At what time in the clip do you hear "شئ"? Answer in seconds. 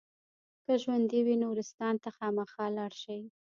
3.01-3.21